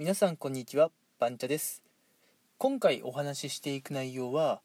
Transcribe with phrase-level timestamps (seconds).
[0.00, 1.82] 皆さんこんにちはバンチャです。
[2.56, 4.62] 今回お話ししていく内容は、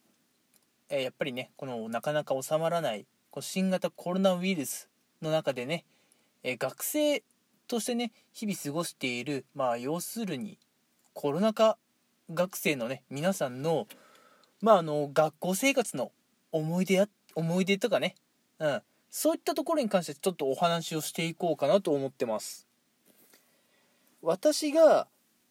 [0.88, 4.88] えーやっぱりねこのなかなか収まらないこう新型コロナウイルス
[5.22, 5.84] の中でね、
[6.44, 7.22] えー学生
[7.68, 10.58] としてね日々過ごしているまあ要するに
[11.12, 11.78] コロナ禍
[12.34, 13.88] 学生のね皆さんの
[14.62, 16.14] まああの学校生活の
[16.54, 18.16] 思い出や思い出とかね
[18.60, 22.66] うんそういったところに関してちょっとお話をしていこうかなと思ってます。
[24.22, 25.08] 私が、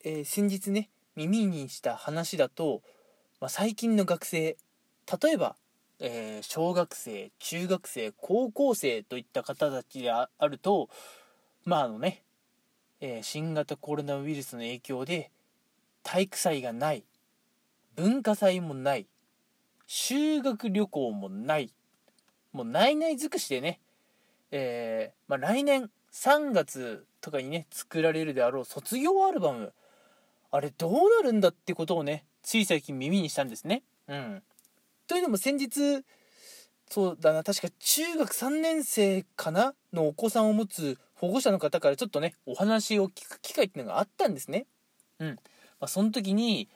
[0.07, 2.83] えー先日ね耳にした話だと、
[3.41, 4.59] まあ、最近の学生
[5.23, 5.57] 例えば、
[5.99, 10.91] えー小学生中学生高校生といった方たちであると
[11.65, 12.23] まああのね、
[13.01, 15.31] えー新型コロナウイルスの影響で
[16.03, 17.05] 体育祭がない
[17.97, 19.07] 文化祭もない
[19.87, 21.73] 修学旅行もない
[22.53, 23.81] もうないない尽くしでね、
[24.51, 29.73] えーまあ、来年3月とかにね作られるであろう卒業アルバム
[30.55, 33.83] あれどうなるんだってことをねつい最近耳にしたんですね。
[34.07, 34.43] うん、
[35.09, 36.05] というのも先日
[36.89, 39.75] そうだな確か中学3年生かな？
[39.93, 44.67] のお子さんを持つ保護者の方からちょっとねお話を聞く機会っていうのがあったんですね。
[45.19, 45.29] うん。
[45.31, 46.69] まあ、その時に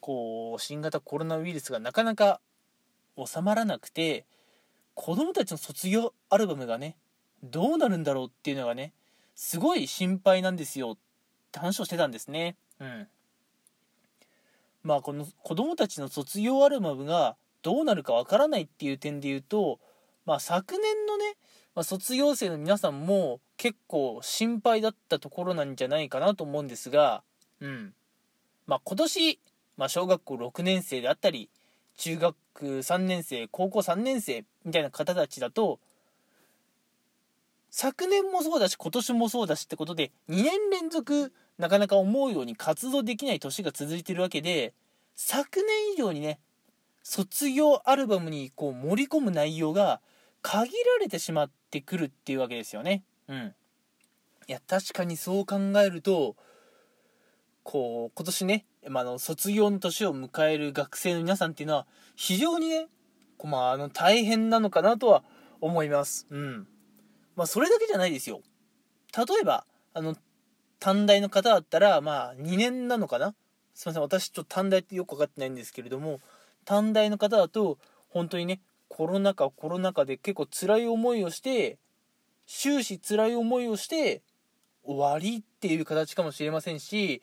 [0.00, 2.40] こう新型コロナウイルスがなかなか
[3.22, 4.24] 収まらなくて
[4.94, 6.96] 子供たちの卒業アルバムがね
[7.42, 8.94] どうなるんだろうっていうのがね
[9.34, 10.96] すごい心配なんですよっ
[11.52, 12.56] て話をしてたんですね。
[12.80, 13.08] うん
[14.86, 19.80] まあこの子供たちの卒業アルバムがどうなるかわからないっていう点で言うと
[20.24, 21.34] まあ昨年のね、
[21.74, 27.24] まあ、卒業生の皆さんも結構心配だったところなんじゃないかなと思うんですが
[27.60, 27.94] うん。
[28.68, 29.40] まあ今年、
[29.76, 31.50] まあ、小学校6年生であったり
[31.96, 35.80] 中学3年生高校3年生みたいな方たちだと
[37.70, 44.74] 昨年もそうだし今年もそうだしってことで2年連続なかなか思うように活動できない年が続いてるわけで
[45.14, 46.38] 昨年以上にね
[47.02, 50.00] 卒業アルバムにこう盛り込む内容が
[50.42, 53.04] 限られてしまってくるっていうわけですよね。
[53.28, 53.54] うん。
[54.48, 56.36] いや確かにそう考えると
[57.62, 62.86] こう今年ね、まあ、の卒業の年を迎える学生の皆さんっていうのは非常にね
[63.38, 65.22] こうまあ、あの大変なのかなとは
[65.60, 66.26] 思います。
[66.30, 66.66] うん。
[67.34, 68.40] まあそれだけじゃないですよ。
[69.16, 69.64] 例えば
[69.94, 70.16] あの
[70.78, 73.34] 短大の方だったらまあ2年なのかな？
[73.74, 74.02] すいません。
[74.02, 76.20] 私ちょっと短大ってよく分かってないんですけれども
[76.64, 77.78] 短大の方だと
[78.08, 81.78] 本当にねコロナ禍コロナ禍で結構辛い思いをして
[82.46, 84.22] 終始辛い思いをして
[84.84, 87.20] 終わりっていう形かもしれませんし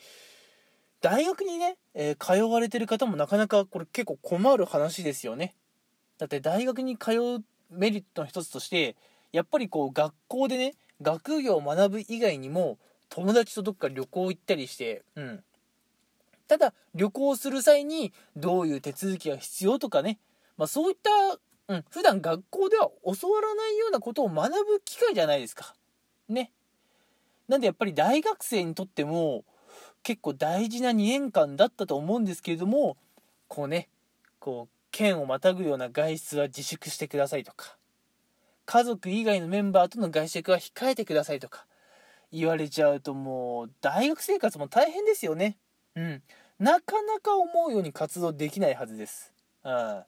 [1.01, 5.53] 大学にね、えー通われてる方もなかなかこれ結構困る話ですよね。
[6.17, 8.95] だって大学に通うメリットの一つとして
[9.31, 12.77] やっぱりこう学校でね学業を学ぶ以外にも
[13.13, 15.43] 友達とどっか旅行行ったりしてうん
[16.47, 20.19] ただ旅行する際にどういう手続きが必要とかね、
[20.57, 21.37] まあ、そういった、
[21.73, 25.73] うん、普段学校では教わらないようなことを学ぶ機会じゃないですか。
[26.27, 26.51] ね。
[27.47, 29.45] なんでやっぱり大学生にとっても
[30.03, 32.97] 結構大事な2年間だったと思うんですけれども
[33.47, 33.89] こうね
[34.39, 37.77] こう県をまたぐような外出は自粛してくださいとか
[38.65, 41.65] 家族以外のメンバーとの外食は控えてくださいとか
[42.33, 45.55] 言われちゃうともう大学生活も大変ですよね。
[45.95, 46.23] うん。
[46.59, 49.31] なかなか思うように活動できないはずです。
[49.63, 50.03] うん。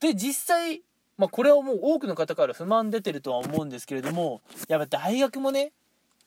[0.00, 0.82] で、実際、
[1.16, 5.72] まあこれはもう多くの方から不満出てるとは思うんですけれども、やっぱ大学もね、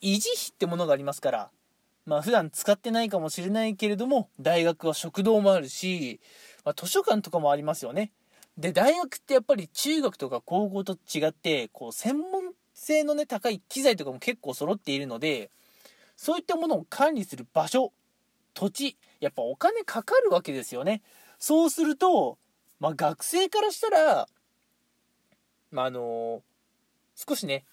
[0.02, 1.50] 維持費ってものがありますから、
[2.06, 6.22] まあ普段使ってないかもしれないけれども、大学は食堂もあるし、
[6.64, 8.12] まあ図書館とかもありますよね。
[8.58, 15.50] で、大学ってやっぱり中学とか高校と違って、こう専門性のね、高い機材とかも結構揃っているので、
[16.16, 17.92] そういったものを管理する場所、
[18.54, 21.02] 土地、やっぱお金かかるわけですよね。
[21.40, 22.38] そうすると、
[22.80, 24.28] まあ学生からしたら、
[25.72, 26.42] まああの
[27.16, 27.66] 少しね、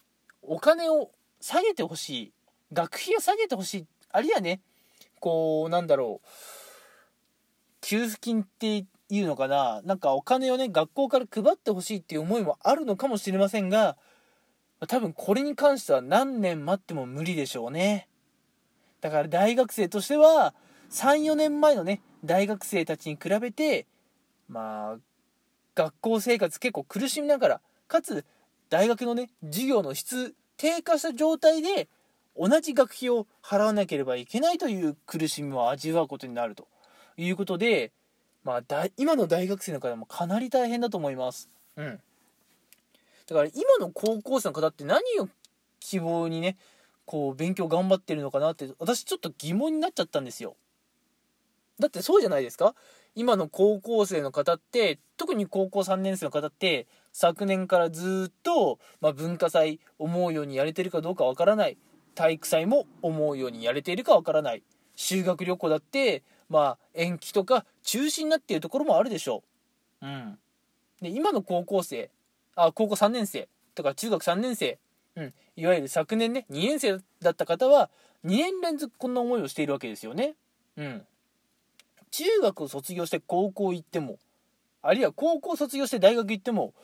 [0.43, 1.11] お金を
[1.41, 2.33] 下げてほしい。
[2.73, 3.87] 学費を下げてほしい。
[4.11, 4.61] あるいはね、
[5.19, 6.29] こう、なんだろう、
[7.81, 13.97] 給付金っていうのかな、なんかお金をね、学校から配ってほしいっていう思いもあるのかもしれませんが、
[14.87, 18.09] 多分これに関しては何年待っても無理でしょうね。
[19.01, 20.55] だから大学生としては、
[20.91, 23.87] 3、4年前のね、大学生たちに比べて、
[24.49, 24.99] まあ、
[25.75, 28.25] 学校生活結構苦しみながら、かつ、
[28.69, 31.89] 大学のね、授業の質、低下した状態で、
[32.37, 36.69] 同じ学費を払わなければいけないという苦しみを味わうことになると
[37.17, 37.93] いうことで、
[38.45, 41.51] まあ、だ今の大学生の方もかなり大変だと思います。
[41.77, 42.01] うん。
[43.31, 45.29] だから今の高校生の方って何を
[45.79, 46.57] 希望にね、
[47.07, 50.57] こう勉強頑張ってるのかなって私ちょっと疑問になっちゃったんですよ
[51.79, 52.75] だってそうじゃないですか？
[53.17, 61.79] 今の高校生の方って特に高校3年生の方って昨年からずっと、まあ、文化祭思うようにやれてるかどうかわからない
[62.15, 64.63] 体育祭も思うようにやれているかわからない
[64.95, 69.43] 修学旅行だってまあ延期とか中止になっているところもあるでしょ
[70.03, 70.07] う。
[70.07, 70.39] うん。
[71.01, 72.11] で今の高校生
[72.65, 74.79] あ高校3年生とか中学3年生、
[75.17, 77.91] うん、いわゆる昨年ね2年生だった方は
[78.25, 80.35] 2年連続こんな思いをしているわけですよね。
[80.77, 81.03] うん。
[82.11, 84.19] 中学を卒業して高校行っても
[84.83, 86.75] あるいは高校卒業して大学行っても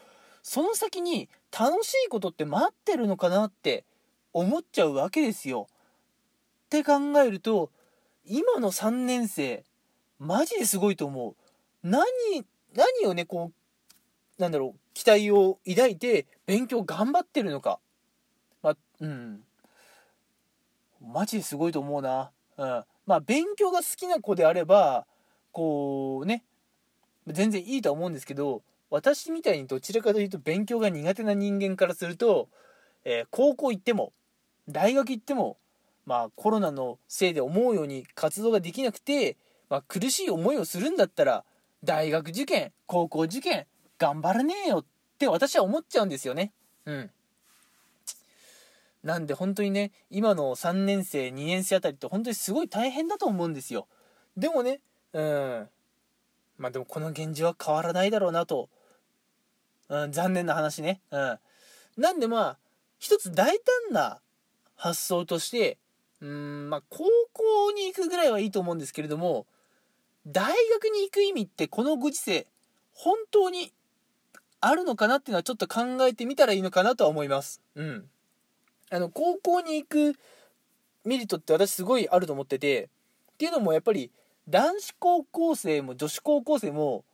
[0.42, 1.28] その先に
[1.58, 3.84] 楽しいことって待ってるのかなって
[4.32, 5.66] 思っちゃうわけですよ。
[6.66, 6.94] って考
[7.24, 7.70] えると
[8.24, 9.64] 今の3年生
[10.18, 11.36] マジですごいと思う。
[11.82, 12.04] 何
[12.74, 13.52] 何をねこ
[14.38, 17.80] うなんだろう期待を抱いて勉強頑張ってるのか。
[18.62, 19.42] まあうん
[21.02, 22.30] マジですごいと思うな。
[22.56, 25.06] うん、まあ勉強が好きな子であれば
[25.52, 26.44] こうね
[27.26, 32.48] 全然いいと思うんですけど私みたいにどちらかというと勉強が苦手な人間からすると、
[33.04, 34.14] えー、高校行っても
[34.66, 35.58] 大学行っても
[36.06, 39.36] まあコロナのせいで思うように活動ができなくて、
[39.68, 41.44] まあ、苦しい思いをするんだったら
[41.84, 43.66] 大学受験高校受験
[43.98, 44.84] 頑張らねえよっ
[45.18, 46.52] て私は思っちゃうんですよね。
[46.84, 47.10] うん。
[49.02, 53.86] なんで本当にね今の3年生2年生あたりって本当にすごい大変だと思うんですよ。
[54.36, 54.80] でもね
[55.12, 55.68] うん。
[56.58, 58.68] まあでもこの現状は変わらないだろうなと、
[59.88, 61.00] うん、残念な話ね。
[61.10, 61.38] うん。
[61.96, 62.58] なんでまあ
[62.98, 64.20] 一つ大胆な
[64.74, 65.78] 発想として
[66.20, 69.46] うんまあ高校に行くぐらいはいいと思うんですけれども
[70.26, 72.46] 大学に行く意味ってこのご時世
[72.94, 73.72] 本当に
[74.66, 77.60] あるのかなっていうのはちょっと考えてみたらいいのかなとは思います。
[77.76, 78.08] うん。
[78.90, 80.14] あの高校に行く
[81.04, 82.88] メリットって私すごいあると思ってて
[83.32, 84.10] っていうのもやっぱり
[84.48, 87.04] 男子高校生も女子高校生も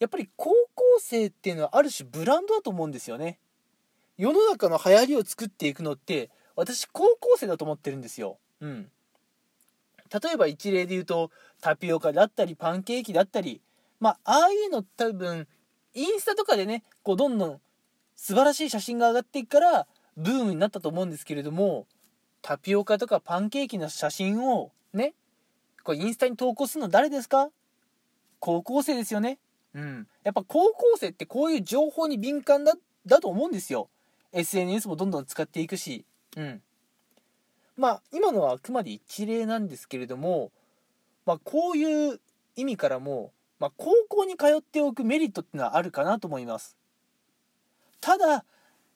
[0.00, 3.38] やっぱり高校生っていうのはある種ブランドだと思うんですよね
[4.16, 8.88] 世の中の流行りを作っていくのって私高校生だと思ってるんですようん
[10.22, 11.30] 例えば一例で言うと
[11.60, 13.60] タピオカだったりパンケーキだったり
[14.00, 15.46] まあああいうの多分
[15.94, 17.60] インスタとかでねこうどんどん
[18.14, 19.86] 素晴らしい写真が上がっていくから
[20.16, 21.86] ブームになったと思うんですけれども
[22.42, 25.14] タピオカとかパンケーキの写真をね
[25.84, 27.50] これインスタに投稿するの誰ですか？
[28.40, 29.38] 高校生ですよね。
[29.74, 30.06] うん。
[30.22, 32.74] やっぱ高校生ってこういう情報に敏感だ、
[33.06, 33.88] だと思うんですよ。
[34.32, 36.04] SNS もどんどん使っていくし。
[36.36, 36.62] うん。
[37.76, 40.52] まあ、今のはあくまで一例なんですけれども、
[41.24, 42.20] まあ、こういう
[42.54, 46.76] 意味からも、まあ、高校に通っておくメリットっていうのはあるかなと思います。
[48.00, 48.44] ただ、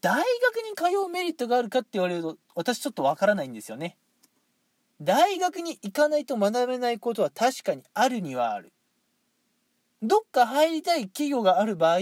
[0.00, 3.96] 大学に通うメリットがあるかって言われると、私ちょっとわからないんですよね。
[5.00, 8.72] 大学に行かないと学べないことは確かにあるにはある。
[10.00, 11.98] どっか入りたい企業がある場合、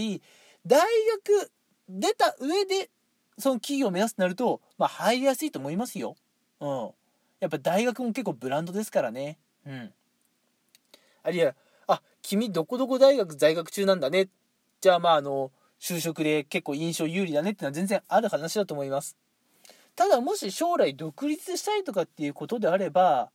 [0.66, 0.80] 大
[1.24, 1.50] 学
[1.88, 2.90] 出た上で
[3.38, 6.14] その企業を目指すとなると、まあ入りやすいと思いますよ。
[6.60, 6.90] うん。
[7.40, 9.38] やっぱ大学も結構ブランドですからね。
[9.66, 9.92] うん。
[11.22, 11.54] あるいは、
[12.22, 14.28] 君どこどこ大学在学中なんだね。
[14.81, 15.50] じゃあまああの、
[15.81, 19.17] 就職で結構印象有利だねっていうのは全然ある話だと思います。
[19.96, 23.31] ただもし将来独立したいとかっていうことであれば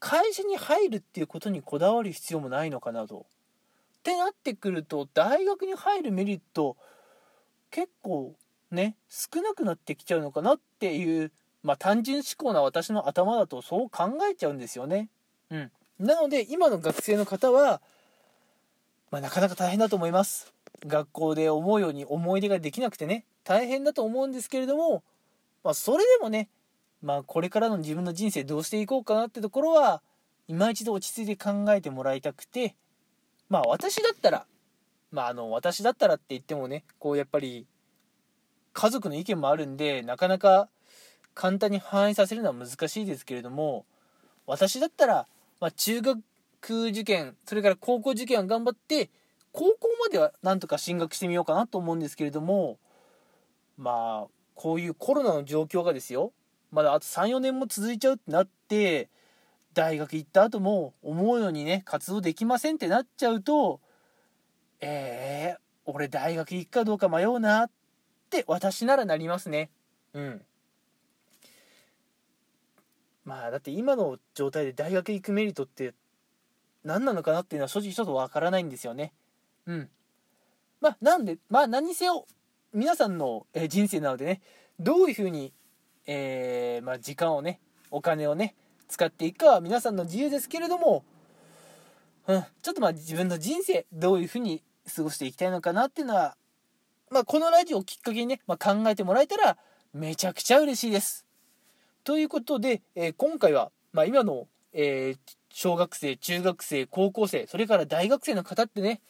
[0.00, 3.26] 会社に入るっていうことにこだわる必要もないのかなと。
[3.98, 6.76] ってなってくると大学に入るメリット
[7.70, 8.34] 結構
[8.72, 11.30] ね少なくなってきちゃうのかなっていう
[11.62, 15.08] まあ単純思考な私の頭だとそう考えちゃうんですよね。
[15.50, 15.70] うん。
[16.00, 17.80] なので今の学生の方は、
[19.12, 20.52] まあ、なかなか大変だと思います。
[20.84, 25.04] 学校で思うように思い出ができなくてね大変だと思うんですけれども
[25.64, 26.48] まあ、それでもね、
[27.02, 30.02] まあ、これからの自分の人生どうしていこうかなってところは、
[30.48, 32.74] 今一度落ち着いて考えてもらいたくて、
[33.48, 34.46] まあ、私だったら、
[35.10, 37.66] まあ、あの、私だったらって言ってもね、こう、やっぱり、
[38.72, 40.68] 家族の意見もあるんで、なかなか
[41.34, 43.84] 簡単に反映させるのは難しいですけれども、
[44.46, 45.26] 私だったら、
[45.60, 46.20] まあ、中学
[46.68, 49.10] 受験、それから高校受験は頑張って、
[49.52, 52.78] 高校まではなんとか進学してみようかなと思うんですけれども、
[53.76, 56.32] まあ、こういうコロナの状況がですよ。
[56.70, 59.10] まだあと34年も続いちゃうってなって
[59.74, 63.80] 大学行った後も思うようにね活動できませんってなっちゃうと
[64.80, 67.70] えー、俺大学行くかどうか迷うなっ
[68.30, 69.70] て私ならなりますね。
[70.14, 70.42] うん。
[73.24, 75.94] まあだって今の状態で大学行くメリットって
[76.84, 79.12] 何なのかなっていうのは正直ちょっとわからないんですよね
[79.66, 79.88] うん
[80.80, 82.26] まあなんでまあ何にせよ
[82.72, 84.40] 皆さんの人生なのでね
[84.80, 85.52] どういうふうに
[86.06, 87.60] えー、まあ、時間をね
[87.90, 88.54] お金をね
[88.88, 91.04] 使っていくかは皆さんの自由ですけれども、
[92.26, 94.62] うん、ちょっとまあ自分の人生どういうふうに
[94.94, 96.36] 過ごしていきたいのかなっていうのは、
[97.10, 99.56] まあ、このラジオをきっかけにね、まあ、考えてもらえたら
[99.94, 101.24] めちゃくちゃ嬉しいです。
[102.04, 105.18] ということで、えー、今回は、まあ、今の、えー、
[105.54, 109.00] 小学生、中学生、高校生、それから大学生の方ってね、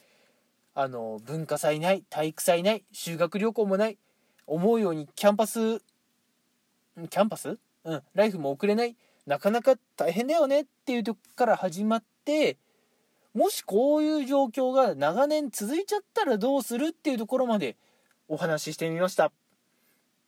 [0.75, 3.99] あの、文化祭ない、体育祭ない、修学旅行もない、
[4.47, 7.59] 思うようにキャンパス、キャンパス？
[7.85, 8.97] うん、ライフも送れない、
[9.27, 12.59] なかなか大変だよねっていうとこから始まって、
[13.35, 17.77] もしこういう状況が長年続いちゃったらどうするっていうところまで
[18.29, 19.33] お話ししてみました。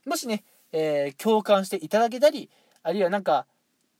[0.06, 2.50] もしね、えー、共感していただけたり、
[2.82, 3.46] あるいはなんか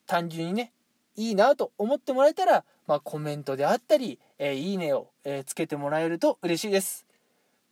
[0.06, 0.73] 単純にね、
[1.16, 7.06] いいなと思ってもらえたら、まあ、コメントであったり、えー、いいねを、えー、つけてもらえると嬉しいです。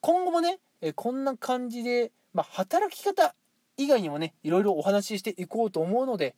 [0.01, 3.35] 今後もね、えー、こんな感じで、まあ、働き方
[3.77, 6.35] 以外にもね、いろいろお話ししていこうと思うので、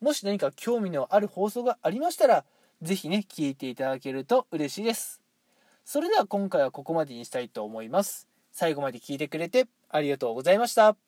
[0.00, 2.44] もし何か興味のある放送がありましたら、
[2.82, 5.20] 是非ね、聞いていただけると嬉しいです。
[5.84, 8.28] それでは今回はここまでにしたいと思います。
[8.52, 11.07] 最後まで聞いてくれてありがとうございました。